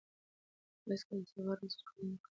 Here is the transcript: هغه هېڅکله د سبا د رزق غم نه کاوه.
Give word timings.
هغه 0.81 0.91
هېڅکله 0.93 1.21
د 1.23 1.27
سبا 1.31 1.53
د 1.59 1.61
رزق 1.61 1.87
غم 1.93 2.07
نه 2.11 2.15
کاوه. 2.21 2.29